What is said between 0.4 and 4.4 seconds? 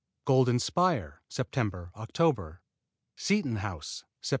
Spire Sept., Oct. Seaton House Sept.